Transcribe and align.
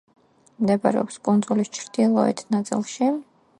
მდებარეობს 0.63 1.19
კუნძულის 1.27 1.71
ჩრდილოეთ 1.79 2.45
ნაწილში. 2.59 3.15